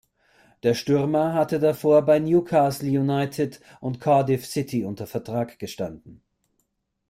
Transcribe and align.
Der 0.63 0.73
Stürmer 0.73 1.35
hatte 1.35 1.59
davor 1.59 2.01
bei 2.01 2.17
Newcastle 2.17 2.89
United 2.89 3.61
und 3.81 4.01
Cardiff 4.01 4.47
City 4.47 4.83
unter 4.83 5.05
Vertrag 5.05 5.59
gestanden. 5.59 6.23